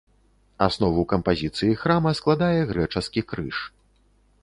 [0.67, 3.57] Аснову кампазіцыі храма складае грэчаскі крыж.